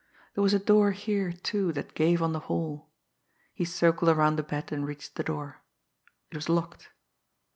[0.33, 2.89] There was a door here, too, that gave on the hall.
[3.53, 5.61] He circled around the bed and reached the door.
[6.31, 6.89] It was locked.